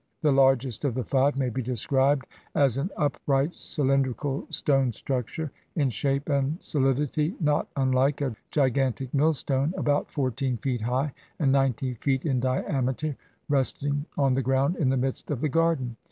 [0.23, 5.91] The largest of the five may be described as an upright cylindrical stone structure, in
[5.91, 12.25] shape and solidity not unlike a gigantic millstone, about fourteen feet high and ninety feet
[12.25, 13.15] in diameter,
[13.47, 15.97] resting on the ground in the midst of the garden.